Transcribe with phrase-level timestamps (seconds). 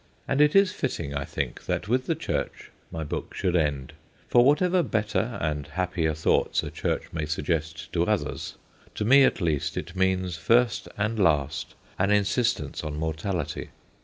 [0.27, 3.93] And it is fitting, I think, that with the church my book should end.
[4.27, 8.55] For whatever better and happier thoughts a church may suggest to others,
[8.95, 13.69] to me at least it means, first and last, an insistence on mortality.